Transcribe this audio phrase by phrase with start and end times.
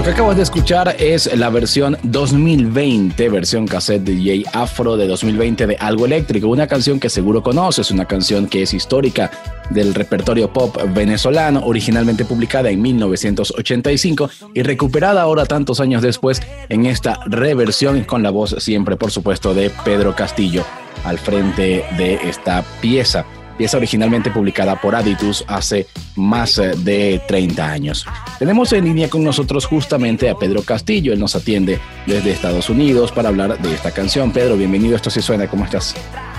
[0.00, 5.06] Lo que acabas de escuchar es la versión 2020, versión cassette de DJ Afro de
[5.06, 9.30] 2020 de Algo Eléctrico, una canción que seguro conoces, una canción que es histórica
[9.68, 16.40] del repertorio pop venezolano, originalmente publicada en 1985 y recuperada ahora tantos años después
[16.70, 20.64] en esta reversión con la voz siempre, por supuesto, de Pedro Castillo
[21.04, 23.26] al frente de esta pieza
[23.60, 28.06] pieza originalmente publicada por Aditus hace más eh, de 30 años.
[28.38, 33.12] Tenemos en línea con nosotros justamente a Pedro Castillo, él nos atiende desde Estados Unidos
[33.12, 34.32] para hablar de esta canción.
[34.32, 35.94] Pedro, bienvenido, esto sí suena, ¿cómo estás?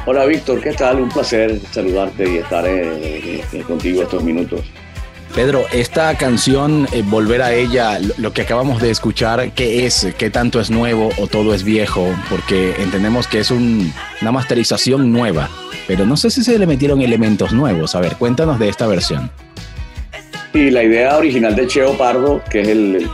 [0.08, 1.00] Hola Víctor, ¿qué tal?
[1.00, 4.62] Un placer saludarte y estar eh, eh, contigo estos minutos.
[5.36, 10.08] Pedro, esta canción, volver a ella, lo que acabamos de escuchar, ¿qué es?
[10.18, 12.08] ¿Qué tanto es nuevo o todo es viejo?
[12.32, 15.52] Porque entendemos que es una masterización nueva
[15.92, 17.96] pero no sé si se le metieron elementos nuevos.
[17.96, 19.30] A ver, cuéntanos de esta versión.
[20.54, 23.10] Y la idea original de Cheo Pardo, que es el,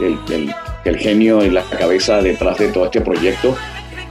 [0.85, 3.57] el, genio y la cabeza detrás de todo este proyecto,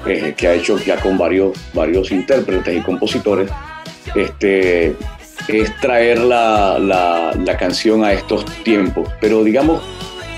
[0.04, 3.48] eh, que ha hecho ya con varios, varios intérpretes y compositores,
[4.16, 4.96] este,
[5.46, 9.08] es traer la, la, la canción a estos tiempos.
[9.20, 9.80] Pero digamos,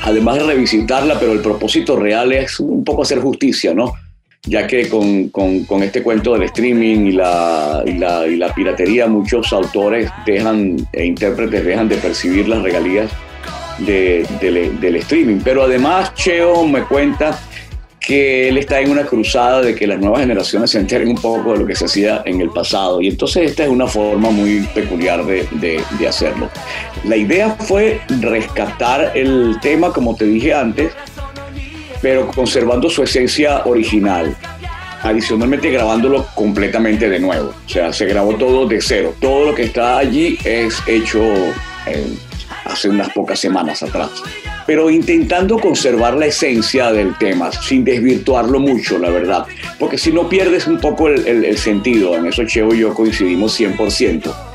[0.03, 3.95] además de revisitarla, pero el propósito real es un poco hacer justicia, ¿no?
[4.45, 9.07] Ya que con, con, este cuento del streaming y la, y la, y la, piratería
[9.07, 13.11] muchos autores dejan e intérpretes dejan de percibir las regalías
[13.79, 15.41] de, del streaming.
[15.45, 17.39] Pero además Cheo me cuenta
[18.01, 21.53] que él está en una cruzada de que las nuevas generaciones se enteren un poco
[21.53, 23.03] de lo que se hacía en el pasado.
[23.03, 26.49] Y entonces esta es una forma muy peculiar de, de, de hacerlo.
[27.05, 30.93] La idea fue rescatar el tema, como te dije antes,
[32.01, 34.35] pero conservando su esencia original.
[35.03, 37.55] Adicionalmente grabándolo completamente de nuevo.
[37.67, 39.15] O sea, se grabó todo de cero.
[39.21, 41.23] Todo lo que está allí es hecho
[41.87, 42.15] eh,
[42.65, 44.11] hace unas pocas semanas atrás.
[44.67, 49.47] Pero intentando conservar la esencia del tema, sin desvirtuarlo mucho, la verdad.
[49.79, 52.17] Porque si no pierdes un poco el, el sentido.
[52.17, 54.48] En eso Cheo y yo coincidimos 100%.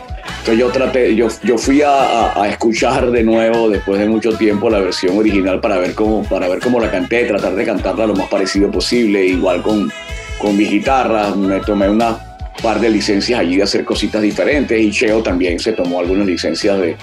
[0.43, 4.79] Entonces yo traté, yo, yo fui a, escuchar de nuevo después de mucho tiempo la
[4.79, 8.27] versión original para ver cómo, para ver cómo la canté, tratar de cantarla lo más
[8.27, 9.89] parecido posible, igual con,
[10.37, 12.19] con mi guitarra, me tomé una
[12.61, 16.77] par de licencias allí de hacer cositas diferentes y Cheo también se tomó algunas licencias
[16.77, 16.97] de,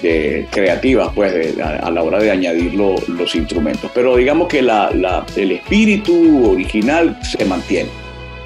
[0.00, 3.90] de creativas pues a, la hora de añadir los instrumentos.
[3.92, 8.03] Pero digamos que la, la, el espíritu original se mantiene.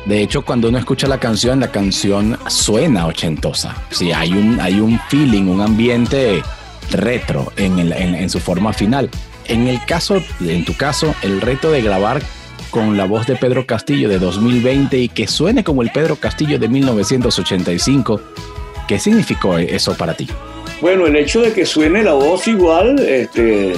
[0.09, 3.77] De hecho, cuando uno escucha la canción, la canción suena ochentosa.
[3.91, 6.43] Sí, hay un, hay un feeling, un ambiente
[6.91, 9.11] retro en, en, su forma final.
[9.49, 12.23] En el caso, en tu caso, el reto de grabar
[12.71, 16.59] con la voz de Pedro Castillo de 2020 y que suene como el Pedro Castillo
[16.59, 18.19] de 1985,
[18.89, 20.27] ¿qué significó eso para ti?
[20.81, 23.75] Bueno, el hecho de que suene la voz igual, este,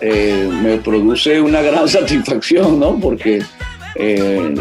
[0.00, 2.98] eh, me produce una gran satisfacción, ¿no?
[2.98, 3.42] Porque
[3.94, 4.54] eh,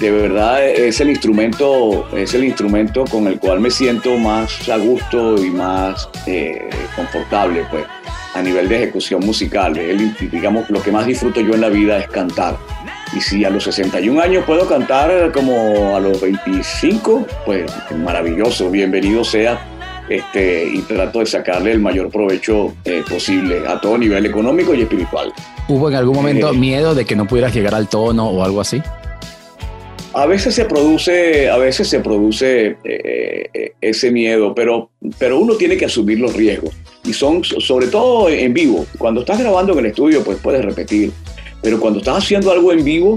[0.00, 4.78] de verdad es el instrumento, es el instrumento con el cual me siento más a
[4.78, 7.84] gusto y más eh, confortable, pues,
[8.34, 9.74] a nivel de ejecución musical.
[10.32, 12.56] digamos, lo que más disfruto yo en la vida es cantar.
[13.14, 19.22] Y si a los 61 años puedo cantar como a los 25, pues maravilloso, bienvenido
[19.22, 19.60] sea.
[20.10, 24.80] Este, y trato de sacarle el mayor provecho eh, posible a todo nivel económico y
[24.80, 25.32] espiritual.
[25.68, 28.60] ¿Hubo en algún momento eh, miedo de que no pudieras llegar al tono o algo
[28.60, 28.82] así?
[30.12, 35.76] A veces se produce, a veces se produce eh, ese miedo, pero, pero uno tiene
[35.76, 36.74] que asumir los riesgos.
[37.04, 38.84] Y son sobre todo en vivo.
[38.98, 41.12] Cuando estás grabando en el estudio, pues puedes repetir.
[41.62, 43.14] Pero cuando estás haciendo algo en vivo,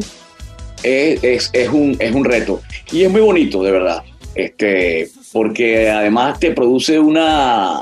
[0.83, 2.61] es, es, un, es un reto.
[2.91, 4.03] Y es muy bonito, de verdad.
[4.35, 7.81] Este, porque además te produce una,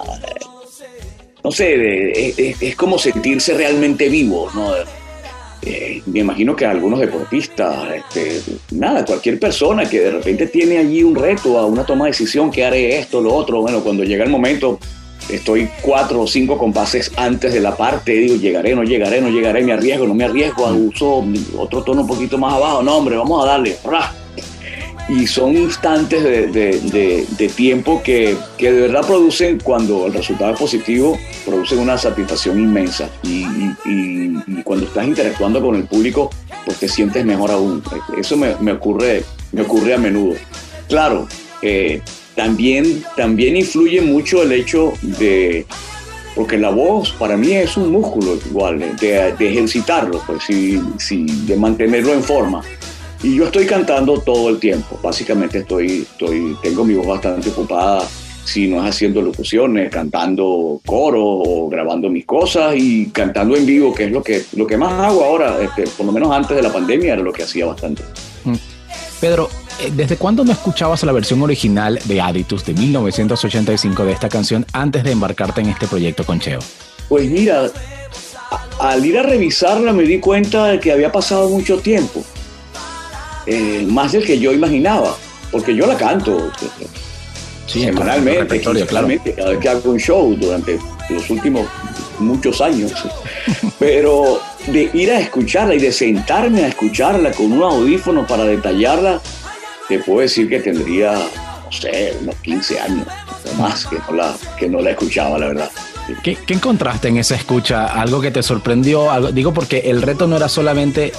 [1.43, 4.71] no sé, es, como sentirse realmente vivo, ¿no?
[5.63, 11.03] Eh, me imagino que algunos deportistas, este, nada, cualquier persona que de repente tiene allí
[11.03, 14.23] un reto, a una toma de decisión, que haré esto, lo otro, bueno, cuando llega
[14.23, 14.79] el momento,
[15.29, 19.61] estoy cuatro o cinco compases antes de la parte, digo, llegaré, no llegaré, no llegaré,
[19.61, 21.23] me arriesgo, no me arriesgo, uso
[21.57, 23.77] otro tono un poquito más abajo, no hombre, vamos a darle,
[25.09, 31.79] y son instantes de, tiempo que, de verdad producen, cuando el resultado es positivo, producen
[31.79, 33.09] una satisfacción inmensa.
[33.23, 33.45] Y,
[34.63, 36.29] cuando estás interactuando con el público,
[36.65, 37.83] pues te sientes mejor aún.
[38.17, 40.35] Eso me, ocurre, me ocurre a menudo.
[40.87, 41.27] Claro,
[41.61, 42.01] eh,
[42.35, 45.65] también, también influye mucho el hecho de,
[46.35, 52.23] porque la voz para mí es un músculo igual, de, ejercitarlo, pues, de mantenerlo en
[52.23, 52.63] forma.
[53.23, 54.99] Y yo estoy cantando todo el tiempo.
[55.01, 58.03] Básicamente estoy, estoy, tengo mi voz bastante ocupada,
[58.43, 63.93] si no es haciendo locuciones, cantando coro o grabando mis cosas y cantando en vivo,
[63.93, 66.63] que es lo que, lo que más hago ahora, este, por lo menos antes de
[66.63, 68.03] la pandemia era lo que hacía bastante.
[68.43, 68.55] Mm.
[69.19, 74.29] Pedro, eh, ¿desde cuándo no escuchabas la versión original de Aditus de 1985 de esta
[74.29, 76.59] canción antes de embarcarte en este proyecto con Cheo?
[77.07, 77.69] Pues mira,
[78.79, 82.23] al ir a revisarla me di cuenta de que había pasado mucho tiempo.
[83.45, 85.15] Eh, más del que yo imaginaba,
[85.51, 86.51] porque yo la canto
[87.65, 89.19] sí, semanalmente, cada vez
[89.59, 90.79] que hago un show durante
[91.09, 91.67] los últimos
[92.19, 92.93] muchos años,
[93.79, 99.19] pero de ir a escucharla y de sentarme a escucharla con un audífono para detallarla,
[99.87, 103.07] te puedo decir que tendría, no sé, unos 15 años
[103.57, 105.71] más que no la, que no la escuchaba, la verdad.
[106.23, 107.87] ¿Qué, ¿Qué, encontraste en esa escucha?
[107.87, 109.11] ¿Algo que te sorprendió?
[109.11, 111.11] Algo, digo porque el reto no era solamente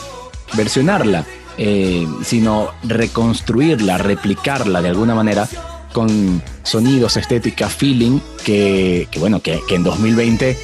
[0.54, 1.24] versionarla,
[1.58, 5.48] eh, sino reconstruirla, replicarla de alguna manera
[5.92, 10.56] con sonidos, estética, feeling, que, bueno, que, en 2020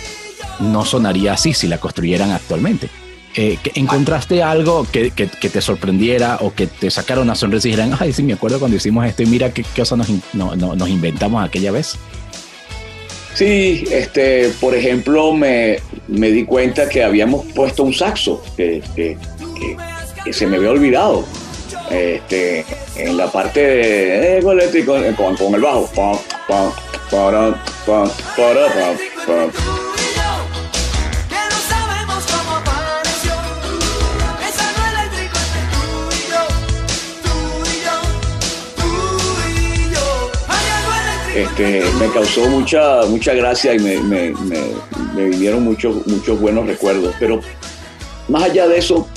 [0.61, 2.89] no sonaría así si la construyeran actualmente.
[3.37, 8.13] Eh, ¿Encontraste algo que, te sorprendiera o que te sacara una sonrisa y dijeran, ay,
[8.13, 11.97] sí, me acuerdo cuando hicimos esto y mira qué, cosa nos, inventamos aquella vez?
[13.35, 18.83] Sí, este, por ejemplo, me, me di cuenta que habíamos puesto un saxo que,
[20.33, 21.25] se me había olvidado.
[21.91, 22.65] Este,
[22.97, 25.89] en la parte de, eh, con, con, el bajo.
[41.35, 44.35] Este, me causó mucha, mucha gracia y me, me,
[45.15, 47.15] me, vinieron muchos, muchos buenos recuerdos.
[47.21, 47.41] Pero
[48.29, 49.09] más allá de eso,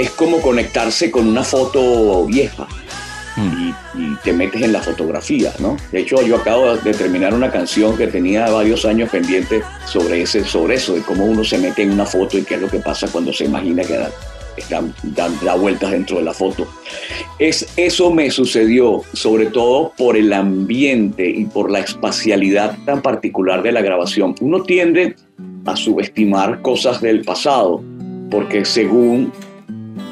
[0.00, 2.66] es como conectarse con una foto vieja
[3.36, 3.68] mm.
[3.68, 3.74] y,
[4.22, 5.76] te metes en la fotografía, ¿no?
[5.92, 10.44] De hecho, yo acabo de terminar una canción que tenía varios años pendiente sobre, ese,
[10.44, 12.78] sobre eso, de cómo uno se mete en una foto y qué es lo que
[12.78, 14.10] pasa cuando se imagina que da,
[15.44, 16.66] da, vueltas dentro de la foto.
[17.38, 23.62] Es, eso me sucedió sobre todo por el ambiente y por la espacialidad tan particular
[23.62, 24.34] de la grabación.
[24.40, 25.16] Uno tiende
[25.64, 27.82] a subestimar cosas del pasado,
[28.30, 29.32] porque según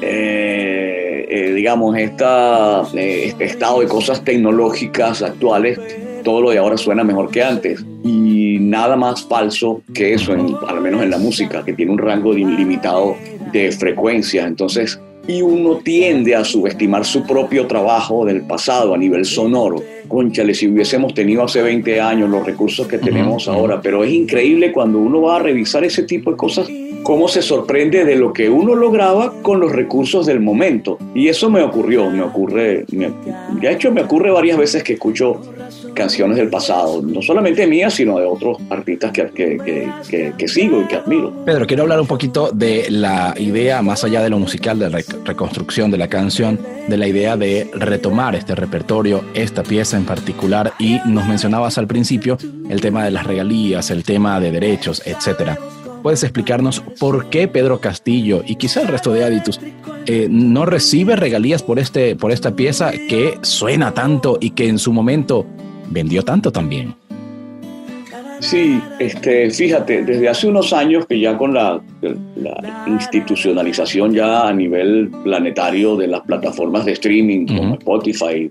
[0.01, 5.79] eh, eh, digamos, esta, eh, este estado de cosas tecnológicas actuales,
[6.23, 7.83] todo lo de ahora suena mejor que antes.
[8.03, 11.97] Y nada más falso que eso, en, al menos en la música, que tiene un
[11.97, 13.15] rango ilimitado
[13.51, 14.47] de frecuencias.
[14.47, 19.83] Entonces, y uno tiende a subestimar su propio trabajo del pasado a nivel sonoro.
[20.07, 24.71] Conchale, si hubiésemos tenido hace 20 años los recursos que tenemos ahora, pero es increíble
[24.71, 26.69] cuando uno va a revisar ese tipo de cosas
[27.07, 30.97] cómo se sorprende de lo que uno lograba con los recursos del momento.
[31.15, 35.39] Y eso me ocurrió, me ocurre, de hecho me ocurre varias veces que escucho
[35.93, 40.83] canciones del pasado, no solamente mías, sino de otros artistas que, que, que, sigo y
[40.87, 41.31] que admiro.
[41.45, 44.99] Pedro, quiero hablar un poquito de la idea, más allá de lo musical, de la
[45.23, 50.73] reconstrucción de la canción, de la idea de retomar este repertorio, esta pieza en particular,
[50.77, 52.37] y nos mencionabas al principio
[52.69, 55.57] el tema de las regalías, el tema de derechos, etcétera.
[56.03, 59.59] ¿Puedes explicarnos por qué Pedro Castillo y quizá el resto de Aditus
[60.05, 64.79] eh, no recibe regalías por, este, por esta pieza que suena tanto y que en
[64.79, 65.45] su momento
[65.89, 66.95] vendió tanto también?
[68.39, 71.81] Sí, este, fíjate, desde hace unos años que ya con la,
[72.85, 78.49] institucionalización ya a nivel planetario de las plataformas de streaming como Spotify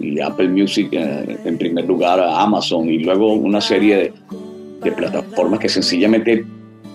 [0.00, 4.12] y Apple Music eh, en primer lugar, Amazon y luego una serie
[4.82, 6.44] de plataformas que sencillamente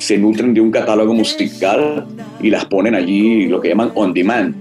[0.01, 2.07] se nutren de un catálogo musical
[2.41, 4.55] y las ponen allí lo que llaman on demand,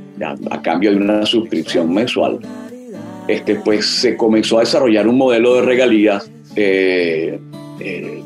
[0.51, 2.39] a, cambio de una suscripción mensual.
[3.27, 7.39] Este, pues se comenzó a desarrollar un modelo de regalías eh,
[7.81, 8.23] eh,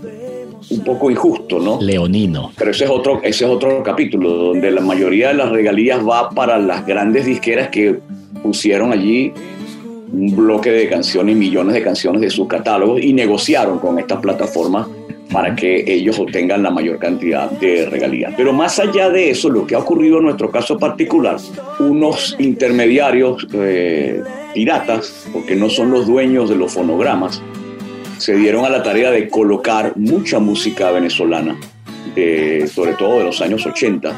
[0.71, 1.78] un poco injusto, ¿no?
[1.80, 2.50] Leonino.
[2.59, 6.30] Pero ese es otro, ese es otro capítulo, donde la mayoría de las regalías va
[6.30, 8.00] para las grandes disqueras que
[8.42, 9.33] pusieron allí
[10.12, 14.88] un bloque de canciones, millones de canciones de sus catálogos y negociaron con estas plataformas
[15.34, 18.32] para que ellos obtengan la mayor cantidad de regalías.
[18.36, 21.38] Pero más allá de eso, lo que ha ocurrido en nuestro caso particular,
[21.80, 24.22] unos intermediarios eh,
[24.54, 27.42] piratas, porque no son los dueños de los fonogramas,
[28.18, 31.56] se dieron a la tarea de colocar mucha música venezolana,
[32.72, 34.14] sobre todo de los años 80,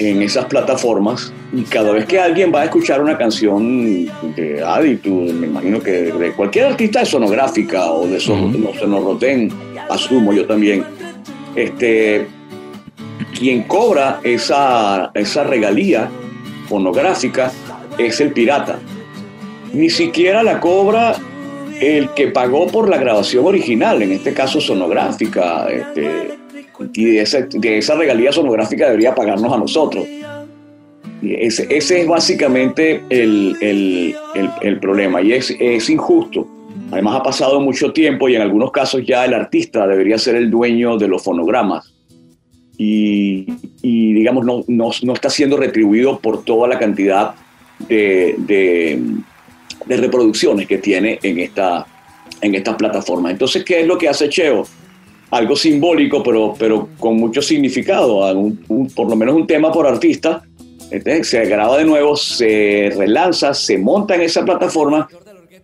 [0.00, 5.10] en esas plataformas y cada vez que alguien va a escuchar una canción de Aditu,
[5.10, 9.52] me imagino que de cualquier artista de sonográfica o de sonorroten,
[9.90, 10.84] asumo yo también,
[11.54, 12.26] este,
[13.38, 16.08] quien cobra esa, esa regalía
[16.66, 17.52] fonográfica
[17.98, 18.78] es el pirata.
[19.74, 21.14] Ni siquiera la cobra
[21.78, 26.39] el que pagó por la grabación original, en este caso sonográfica, este,
[26.92, 30.06] y de esa, de esa regalía sonográfica debería pagarnos a nosotros.
[31.22, 34.14] Ese, ese es básicamente el, el,
[34.62, 36.48] el, problema y es, es, injusto.
[36.90, 40.50] Además ha pasado mucho tiempo y en algunos casos ya el artista debería ser el
[40.50, 41.92] dueño de los fonogramas
[42.82, 43.44] y,
[43.82, 47.34] y digamos no, no, no, está siendo retribuido por toda la cantidad
[47.86, 51.86] de, de, reproducciones que tiene en esta,
[52.40, 53.30] en esta plataforma.
[53.30, 54.66] Entonces, ¿qué es lo que hace Cheo?
[55.30, 58.20] Algo simbólico, pero, pero con mucho significado,
[58.94, 60.42] por lo menos un tema por artista.
[60.90, 65.08] Este, se graba de nuevo, se relanza, se monta en esa plataforma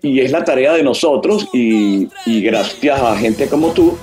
[0.00, 3.96] y es la tarea de nosotros y, y gracias a gente como tú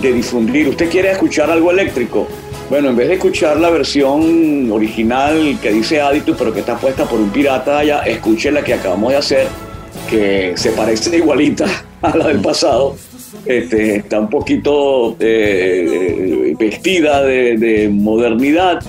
[0.00, 0.68] de difundir.
[0.68, 2.26] ¿Usted quiere escuchar algo eléctrico?
[2.70, 7.04] Bueno, en vez de escuchar la versión original que dice Aditus, pero que está puesta
[7.04, 9.48] por un pirata allá, escuche la que acabamos de hacer,
[10.08, 11.66] que se parece igualita
[12.00, 12.96] a la del pasado
[13.46, 18.82] este, está un poquito eh, vestida de, modernidad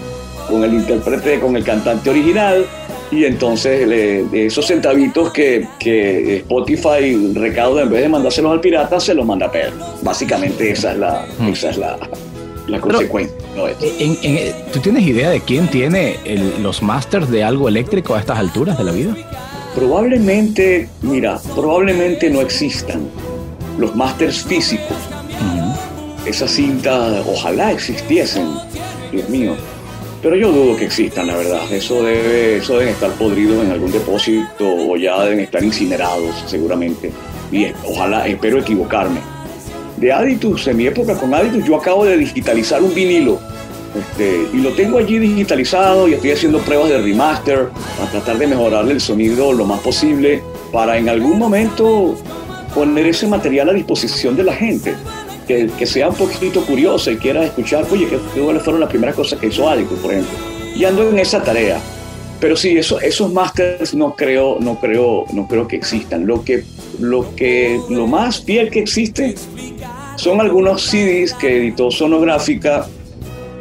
[0.50, 2.66] con el intérprete, con el cantante original,
[3.12, 3.88] y entonces
[4.32, 5.68] esos centavitos que,
[6.38, 9.74] Spotify recauda en vez de mandárselos al pirata, se los manda a Pedro.
[10.02, 11.48] Básicamente esa es la, hmm.
[11.50, 11.98] esa es la,
[12.80, 13.36] consecuencia.
[14.72, 16.18] ¿Tú tienes idea de quién tiene
[16.62, 19.16] los masters de algo eléctrico a estas alturas de la vida?
[19.76, 23.08] Probablemente, mira, probablemente no existan
[23.78, 24.98] los másters físicos.
[26.26, 28.48] Esas cintas ojalá existiesen,
[29.12, 29.56] Dios mío.
[30.22, 31.62] Pero yo dudo que existan, la verdad.
[31.72, 37.12] Eso, debe, eso deben estar podridos en algún depósito o ya deben estar incinerados, seguramente.
[37.52, 39.20] Y ojalá, espero equivocarme.
[39.98, 43.40] De Aditus, en mi época con Aditus, yo acabo de digitalizar un vinilo.
[43.98, 48.48] Este, y lo tengo allí digitalizado y estoy haciendo pruebas de remaster para tratar de
[48.48, 52.16] mejorarle el sonido lo más posible para en algún momento
[52.74, 54.96] poner ese material a disposición de la gente,
[55.48, 58.18] que, sea un poquito curiosa y quiera escuchar, oye, ¿qué,
[58.60, 60.38] fueron las primeras cosas que hizo Adico, por ejemplo?
[60.76, 61.80] Y ando en esa tarea.
[62.40, 66.26] Pero sí, eso, esos masters no creo, no, creo, no creo que existan.
[66.26, 66.64] Lo, que,
[67.00, 69.36] lo, que, lo más fiel que existe
[70.16, 72.88] son algunos CDs que editó Sonográfica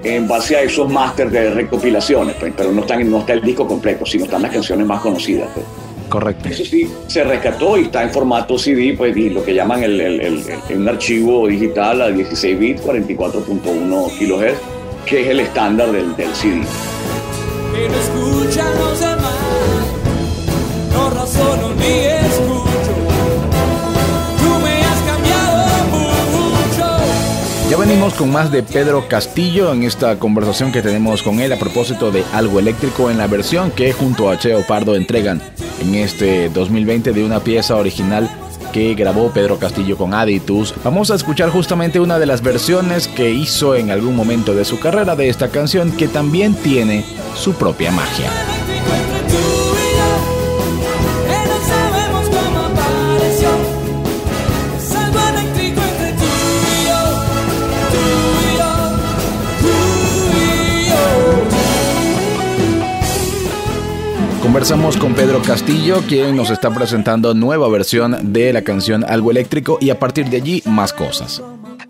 [0.02, 3.66] en base a esos masters de recopilaciones, pues, pero no, están, no está el disco
[3.66, 5.50] completo, sino están las canciones más conocidas.
[5.52, 5.66] Pues.
[6.10, 6.48] Correcto.
[6.48, 10.88] Eso sí, se rescató y está en formato CD, pues lo que llaman el, un
[10.88, 14.58] archivo digital a 16 bits, 44.1 kHz,
[15.06, 16.62] que es el estándar del, del CD.
[21.60, 23.00] no ni escucho.
[27.70, 31.56] Ya venimos con más de Pedro Castillo en esta conversación que tenemos con él a
[31.56, 35.40] propósito de algo eléctrico en la versión que junto a Cheo Pardo entregan
[35.80, 38.30] en este 2020 de una pieza original
[38.72, 40.74] que grabó Pedro Castillo con Aditus.
[40.84, 44.78] Vamos a escuchar justamente una de las versiones que hizo en algún momento de su
[44.78, 48.30] carrera de esta canción que también tiene su propia magia.
[64.50, 69.78] Conversamos con Pedro Castillo, quien nos está presentando nueva versión de la canción Algo Eléctrico
[69.80, 71.40] y a partir de allí más cosas.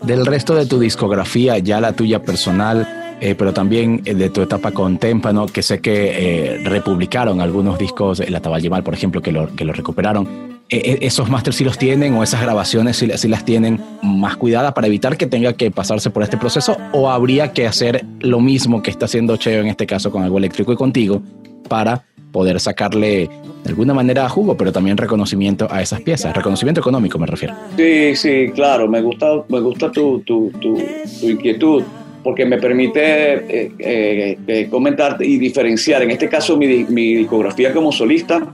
[0.03, 4.43] Del resto de tu discografía, ya la tuya personal, eh, pero también eh, de tu
[4.43, 9.31] etapa con Témpano, que sé que eh, republicaron algunos discos, La Taballimal, por ejemplo, que
[9.31, 10.61] lo, que lo recuperaron.
[10.69, 14.85] ¿Esos masters sí los tienen o esas grabaciones sí, sí, las tienen más cuidadas para
[14.85, 16.77] evitar que tenga que pasarse por este proceso?
[16.91, 20.37] ¿O habría que hacer lo mismo que está haciendo Cheo en este caso con algo
[20.37, 21.23] eléctrico y contigo
[21.67, 23.29] para poder sacarle
[23.63, 27.55] de alguna manera jugo, pero también reconocimiento a esas piezas, reconocimiento económico me refiero.
[27.77, 30.77] Sí, sí, claro, me gusta, me gusta tu, tu, tu,
[31.21, 31.83] inquietud
[32.23, 36.03] porque me permite eh, eh, eh, comentar y diferenciar.
[36.03, 38.47] En este caso, mi, mi discografía como solista,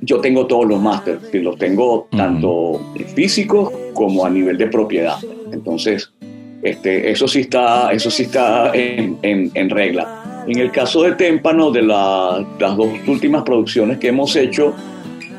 [0.00, 2.80] yo tengo todos los másteres, los tengo tanto
[3.14, 5.16] físicos como a nivel de propiedad.
[5.52, 6.10] Entonces,
[6.62, 10.19] este, eso sí está, eso sí está en, en, regla.
[10.46, 14.74] En el caso de Témpano, de las dos últimas producciones que hemos hecho,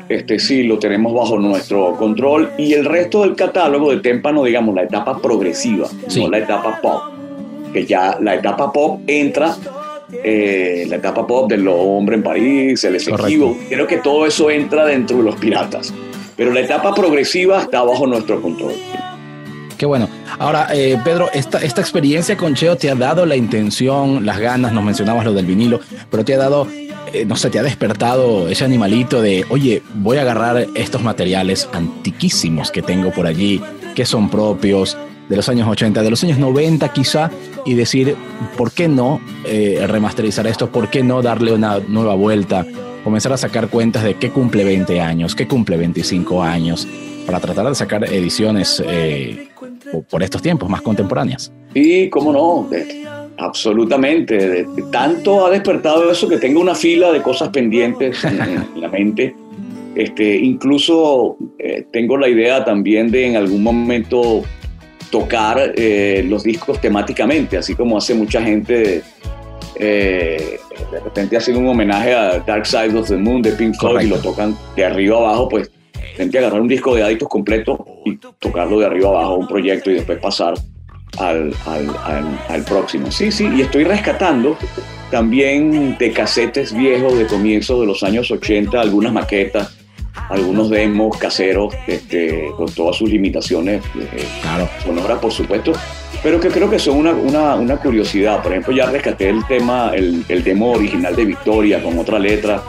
[0.08, 4.74] este, sí lo tenemos bajo nuestro control y el resto del catálogo de Témpano, digamos,
[4.74, 7.02] la etapa progresiva, no la etapa pop,
[7.72, 9.56] que ya la etapa pop entra
[10.24, 13.56] eh, la etapa pop de los hombres en París, el efectivo.
[13.68, 15.92] Creo que todo eso entra dentro de los piratas.
[16.36, 18.72] Pero la etapa progresiva está bajo nuestro control.
[19.82, 20.08] Qué bueno.
[20.38, 24.72] Ahora, eh, Pedro, esta, esta experiencia con Cheo te ha dado la intención, las ganas,
[24.72, 26.68] nos mencionabas lo del vinilo, pero te ha dado,
[27.12, 31.68] eh, no sé, te ha despertado ese animalito de, oye, voy a agarrar estos materiales
[31.72, 33.60] antiquísimos que tengo por allí,
[33.96, 34.96] que son propios,
[35.28, 37.32] de los años 80, de los años 90 quizá,
[37.66, 38.14] y decir,
[38.56, 40.70] ¿por qué no eh, remasterizar esto?
[40.70, 42.64] ¿Por qué no darle una nueva vuelta?
[43.02, 46.86] Comenzar a sacar cuentas de qué cumple 20 años, qué cumple 25 años,
[47.26, 48.80] para tratar de sacar ediciones
[50.00, 51.52] por estos tiempos más contemporáneas.
[51.74, 52.68] Y cómo no,
[53.38, 54.66] absolutamente.
[54.90, 59.34] tanto ha despertado eso que tengo una fila de cosas pendientes en, la mente.
[59.94, 64.42] Este, incluso eh, tengo la idea también de en algún momento
[65.10, 69.02] tocar eh, los discos temáticamente, así como hace mucha gente,
[69.76, 70.58] eh,
[70.90, 74.08] de repente hacen un homenaje a Dark Side of the Moon de Pink Floyd y
[74.08, 75.70] lo tocan de arriba abajo, pues
[76.16, 79.94] gente agarrar un disco de adictos completo y tocarlo de arriba abajo, un proyecto y
[79.94, 80.54] después pasar
[81.18, 83.10] al, al, al, próximo.
[83.10, 84.56] Sí, sí, y estoy rescatando
[85.10, 89.76] también de casetes viejos de comienzos de los años 80, algunas maquetas
[90.28, 94.68] algunos demos caseros este, con todas sus limitaciones eh, claro.
[94.84, 95.72] sonoras, por supuesto,
[96.22, 98.42] pero que creo que son una, una, una curiosidad.
[98.42, 102.62] Por ejemplo, ya rescaté el tema, el, el, demo original de Victoria con otra letra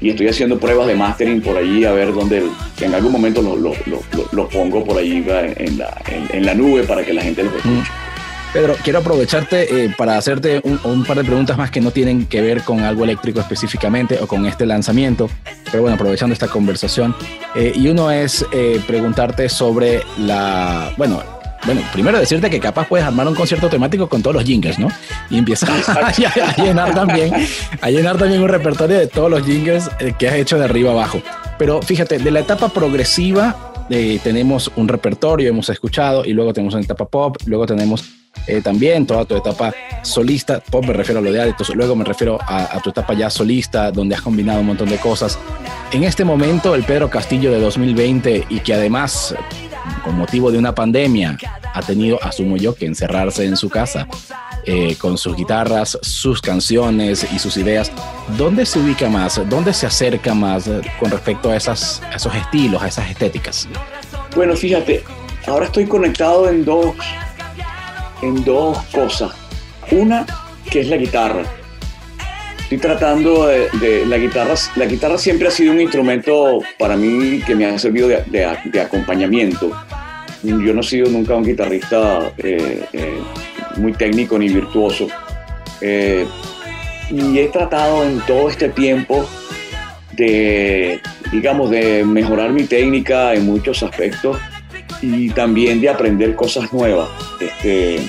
[0.00, 2.42] y estoy haciendo pruebas de mastering por allí a ver dónde
[2.80, 3.72] en algún momento lo, lo,
[4.32, 7.68] lo, pongo por allí en la, en, la, nube para que la gente lo escuche.
[7.68, 8.06] Mm.
[8.52, 12.40] Pedro, quiero aprovecharte eh, para hacerte un, par de preguntas más que no tienen que
[12.40, 15.28] ver con algo eléctrico específicamente o con este lanzamiento,
[15.70, 17.14] pero bueno, aprovechando esta conversación.
[17.54, 21.22] Eh, y uno es eh, preguntarte sobre la, bueno,
[21.64, 24.88] bueno, primero decirte que capaz puedes armar un concierto temático con todos los jingles, ¿no?
[25.30, 26.12] Y empiezas a,
[26.56, 27.32] llenar también,
[27.80, 31.20] a llenar también un repertorio de todos los jingles que has hecho de arriba abajo.
[31.58, 36.82] Pero fíjate, de la etapa progresiva tenemos un repertorio, hemos escuchado, y luego tenemos una
[36.82, 38.04] etapa pop, luego tenemos
[38.46, 42.04] eh, también toda tu etapa solista, pop me refiero a lo de adictos, luego me
[42.04, 45.38] refiero a, tu etapa ya solista, donde has combinado un montón de cosas.
[45.92, 49.34] En este momento, el Pedro Castillo de 2020 y que además,
[50.04, 51.36] con motivo de una pandemia,
[51.72, 54.06] ha tenido, asumo yo, que encerrarse en su casa
[54.64, 57.92] eh, con sus guitarras, sus canciones y sus ideas,
[58.36, 59.40] ¿dónde se ubica más?
[59.48, 60.68] ¿Dónde se acerca más
[60.98, 63.68] con respecto a, esas, a esos estilos, a esas estéticas?
[64.34, 65.04] Bueno, fíjate,
[65.46, 66.94] ahora estoy conectado en dos
[68.22, 69.32] en dos cosas.
[69.90, 70.26] Una,
[70.70, 71.42] que es la guitarra.
[72.66, 74.54] Estoy tratando de, la guitarra.
[74.74, 79.70] La guitarra siempre ha sido un instrumento para mí que me ha servido de, acompañamiento.
[80.42, 83.18] Yo no he sido nunca un guitarrista eh, eh,
[83.76, 85.06] muy técnico ni virtuoso.
[85.80, 86.26] Eh,
[87.08, 89.24] y he tratado en todo este tiempo
[90.16, 91.00] de,
[91.30, 94.38] digamos, de mejorar mi técnica en muchos aspectos
[95.00, 97.10] y también de aprender cosas nuevas.
[97.40, 98.00] Este,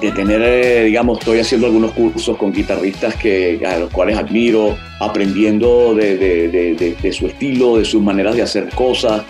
[0.00, 4.76] de tener, eh, digamos, estoy haciendo algunos cursos con guitarristas que, a los cuales admiro,
[5.00, 9.22] aprendiendo de, de, de, su estilo, de sus maneras de hacer cosas,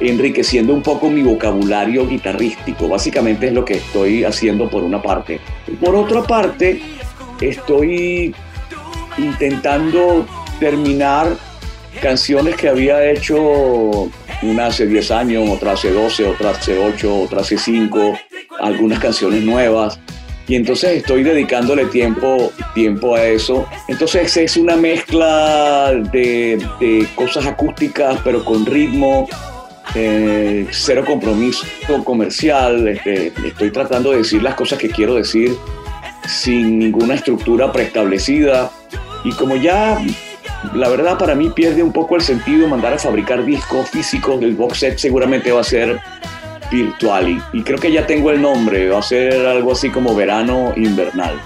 [0.00, 2.88] enriqueciendo un poco mi vocabulario guitarrístico.
[2.88, 5.40] Básicamente es lo que estoy haciendo por una parte.
[5.82, 6.80] Por otra parte,
[7.40, 8.34] estoy
[9.18, 10.26] intentando
[10.58, 11.36] terminar
[12.00, 14.10] canciones que había hecho
[14.42, 18.18] una hace 10 años, otra hace 12, otra hace 8, otra hace 5,
[18.58, 19.98] algunas canciones nuevas.
[20.48, 23.66] Y entonces estoy dedicándole tiempo, tiempo a eso.
[23.86, 29.28] Entonces es una mezcla de, cosas acústicas, pero con ritmo,
[29.94, 31.64] eh, cero compromiso
[32.04, 32.88] comercial.
[32.88, 35.56] Este, estoy tratando de decir las cosas que quiero decir
[36.26, 38.72] sin ninguna estructura preestablecida.
[39.24, 40.00] Y como ya
[40.74, 44.42] la verdad para mí pierde un poco el sentido mandar a fabricar discos físicos.
[44.42, 46.00] El box set seguramente va a ser
[46.70, 50.72] virtual y, creo que ya tengo el nombre, va a ser algo así como verano
[50.76, 51.40] invernal.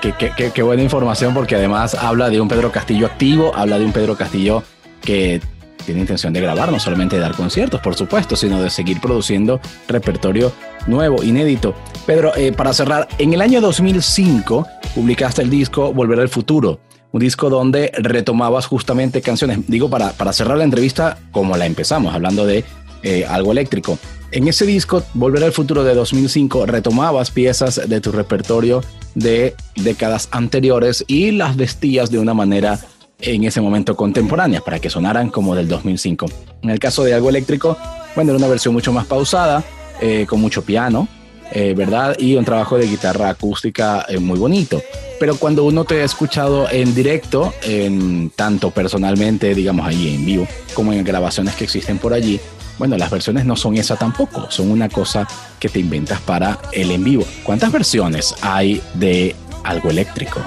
[0.00, 4.16] Qué, buena información porque además habla de un Pedro Castillo activo, habla de un Pedro
[4.16, 4.64] Castillo
[5.00, 5.40] que
[5.84, 10.52] tiene intención de grabar, no solamente dar conciertos, por supuesto, sino de seguir produciendo repertorio
[10.86, 11.74] nuevo, inédito.
[12.06, 16.80] Pedro, eh, para cerrar, en el año 2005 publicaste el disco Volver al Futuro
[17.12, 22.14] un disco donde retomabas justamente canciones, digo, para, para cerrar la entrevista como la empezamos,
[22.14, 22.64] hablando de
[23.02, 23.98] eh, algo eléctrico.
[24.32, 28.82] En ese disco, Volver al Futuro de 2005, retomabas piezas de tu repertorio
[29.14, 32.80] de décadas anteriores y las vestías de una manera
[33.20, 36.26] en ese momento contemporánea para que sonaran como del 2005.
[36.62, 37.76] En el caso de algo eléctrico,
[38.14, 39.62] bueno, era una versión mucho más pausada,
[40.00, 41.08] eh, con mucho piano,
[41.52, 42.16] eh, ¿verdad?
[42.18, 44.82] Y un trabajo de guitarra acústica eh, muy bonito.
[45.20, 50.48] Pero cuando uno te ha escuchado en directo, en, tanto personalmente, digamos, ahí en vivo,
[50.72, 52.40] como en grabaciones que existen por allí,
[52.82, 55.24] bueno, las versiones no son esa tampoco, son una cosa
[55.60, 57.24] que te inventas para el en vivo.
[57.44, 60.40] ¿Cuántas versiones hay de algo eléctrico?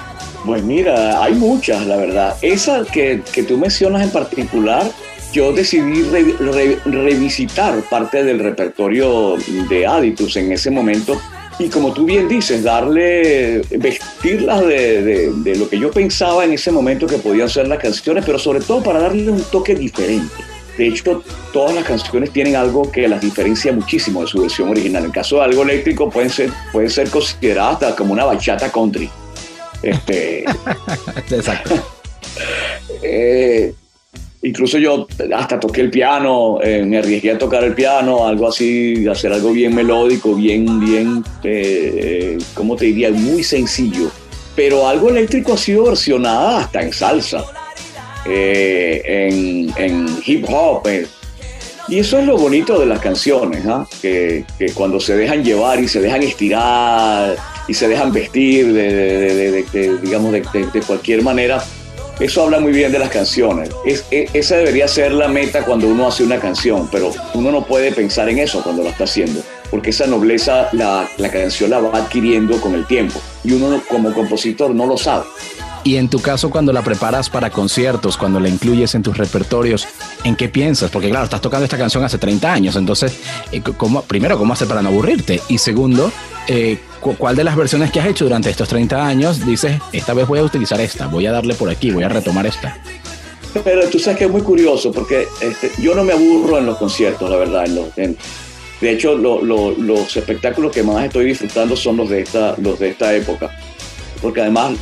[0.45, 2.35] Pues mira, hay muchas, la verdad.
[2.41, 4.85] Esa que, que tú mencionas en particular,
[5.31, 6.03] yo decidí
[6.83, 9.37] revisitar parte del repertorio
[9.69, 11.17] de Aditus en ese momento
[11.57, 16.69] y como tú bien dices, darle, vestirlas de, de, lo que yo pensaba en ese
[16.69, 20.54] momento que podían ser las canciones, pero sobre todo para darle un toque diferente.
[20.77, 25.03] De hecho, todas las canciones tienen algo que las diferencia muchísimo de su versión original.
[25.03, 29.09] En el caso de algo eléctrico, pueden ser, pueden ser consideradas como una bachata country.
[29.81, 30.45] Este,
[31.29, 31.75] Exacto.
[33.03, 33.73] eh,
[34.45, 39.07] Incluso yo hasta toqué el piano, eh, me arriesgué a tocar el piano, algo así,
[39.07, 43.09] hacer algo bien melódico, bien, bien, eh, ¿cómo te diría?
[43.09, 44.11] Muy sencillo.
[44.55, 47.43] Pero algo eléctrico ha sido versionada hasta en salsa,
[48.25, 49.29] eh,
[49.77, 50.87] en, hip hop.
[50.87, 51.07] Eh.
[51.87, 53.87] Y eso es lo bonito de las canciones, ¿ah?
[54.01, 57.35] que, cuando se dejan llevar y se dejan estirar
[57.67, 61.63] y se dejan vestir de digamos, de cualquier manera,
[62.19, 63.69] eso habla muy bien de las canciones.
[63.85, 67.65] Es, e, esa debería ser la meta cuando uno hace una canción, pero uno no
[67.65, 71.79] puede pensar en eso cuando lo está haciendo, porque esa nobleza la, la canción la
[71.79, 75.25] va adquiriendo con el tiempo y uno como compositor no lo sabe.
[75.85, 79.87] Y en tu caso, cuando la preparas para conciertos, cuando la incluyes en tus repertorios,
[80.23, 80.89] ¿en qué piensas?
[80.89, 83.19] Porque claro, estás tocando esta canción hace 30 años, entonces,
[83.51, 85.39] eh, ¿cómo, primero, ¿cómo hacer para no aburrirte?
[85.47, 86.11] Y segundo,
[86.47, 86.79] eh,
[87.19, 90.39] ¿cuál de las versiones que has hecho durante estos 30 años dices, esta vez voy
[90.39, 92.79] a utilizar esta, voy a darle por aquí, voy a retomar esta?
[93.63, 96.79] Pero tú sabes que es muy curioso, porque este, yo no me aburro en los
[96.79, 97.67] conciertos, la verdad.
[97.67, 103.13] de hecho, los espectáculos que más estoy disfrutando son los de esta, los de esta
[103.13, 103.51] época.
[104.19, 104.73] Porque además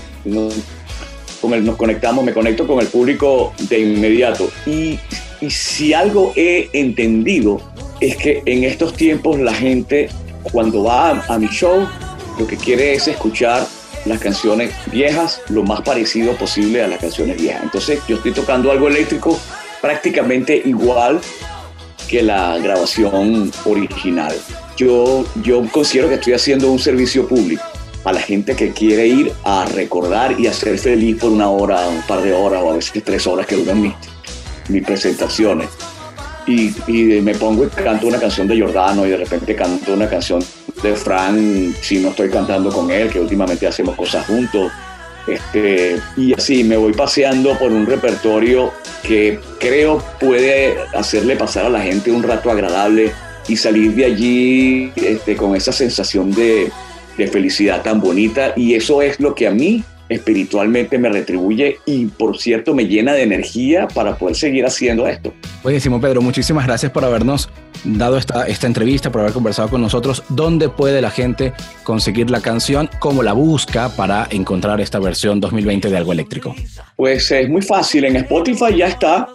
[1.50, 4.50] nos conectamos, me conecto con el público de inmediato.
[4.66, 5.00] Y,
[5.50, 7.60] si algo he entendido
[8.00, 10.08] es que en estos tiempos la gente
[10.42, 11.86] cuando va a, mi show
[12.40, 13.68] lo que quiere es escuchar
[14.06, 17.62] las canciones viejas lo más parecido posible a las canciones viejas.
[17.62, 19.38] Entonces yo estoy tocando algo eléctrico
[19.82, 21.20] prácticamente igual
[22.08, 24.34] que la grabación original.
[24.78, 27.64] Yo, yo considero que estoy haciendo un servicio público
[28.04, 31.88] a la gente que quiere ir a recordar y a ser feliz por una hora,
[31.88, 35.70] un par de horas o a veces tres horas que duran mis, presentaciones.
[36.46, 40.10] Y, y, me pongo y canto una canción de Jordano y de repente canto una
[40.10, 40.44] canción
[40.82, 44.72] de Fran si no estoy cantando con él, que últimamente hacemos cosas juntos.
[45.26, 51.70] Este, y así me voy paseando por un repertorio que creo puede hacerle pasar a
[51.70, 53.14] la gente un rato agradable
[53.48, 56.70] y salir de allí este, con esa sensación de,
[57.18, 62.06] de felicidad tan bonita y eso es lo que a mí espiritualmente me retribuye y
[62.06, 65.34] por cierto me llena de energía para poder seguir haciendo esto.
[65.64, 67.50] Buenísimo Pedro, muchísimas gracias por habernos
[67.84, 70.24] dado esta, esta entrevista, por haber conversado con nosotros.
[70.30, 72.90] ¿Dónde puede la gente conseguir la canción?
[73.00, 76.56] ¿Cómo la busca para encontrar esta versión 2020 de Algo Eléctrico?
[76.96, 79.30] Pues es muy fácil, en Spotify ya está.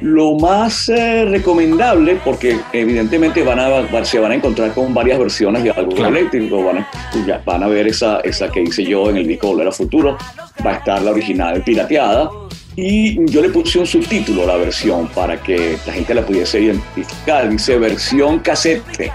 [0.00, 5.62] Lo más eh, recomendable, porque evidentemente van a, se van a encontrar con varias versiones
[5.62, 9.26] de Algo Eléctrico, van a, van a ver esa, esa que hice yo en el
[9.26, 10.16] disco Volver a Futuro,
[10.64, 12.30] va a estar la original pirateada
[12.76, 16.60] y yo le puse un subtítulo a la versión para que la gente la pudiese
[16.60, 17.48] identificar.
[17.48, 19.12] Dice versión casete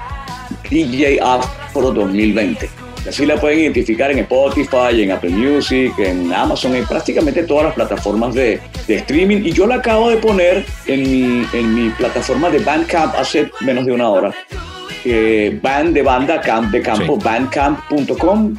[0.69, 2.69] DJ Afro 2020.
[3.07, 7.75] Así la pueden identificar en Spotify, en Apple Music, en Amazon, en prácticamente todas las
[7.75, 9.43] plataformas de, de streaming.
[9.45, 13.85] Y yo la acabo de poner en mi, en mi plataforma de Bandcamp hace menos
[13.85, 14.33] de una hora.
[15.03, 18.55] Eh, band de banda, camp de campo, bandcamp.com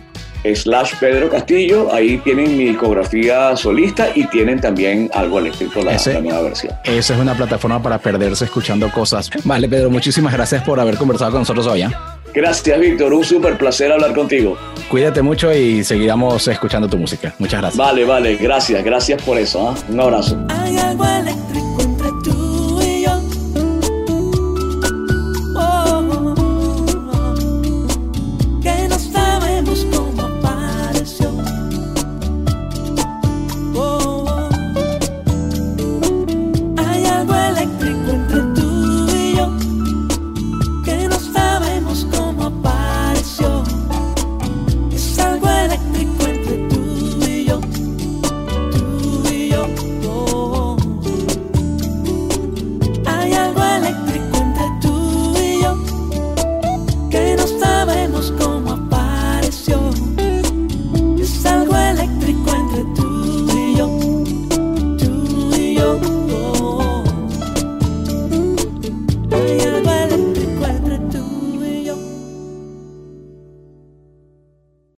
[0.55, 6.21] slash Pedro Castillo, ahí tienen mi discografía solista y tienen también algo eléctrico, la, la
[6.21, 6.73] nueva versión.
[6.85, 9.31] Esa es una plataforma para perderse escuchando cosas.
[9.45, 11.83] Vale, Pedro, muchísimas gracias por haber conversado con nosotros hoy.
[11.83, 11.89] ¿eh?
[12.35, 13.15] Gracias, Víctor.
[13.15, 14.59] Un súper placer hablar contigo.
[14.91, 17.35] Cuídate mucho y seguiremos escuchando tu música.
[17.39, 17.79] Muchas gracias.
[17.79, 18.37] Vale, vale.
[18.37, 18.85] Gracias.
[18.85, 19.73] Gracias por eso.
[19.73, 19.93] ¿eh?
[19.93, 20.39] Un abrazo.
[20.51, 21.46] Hay algo eléctrico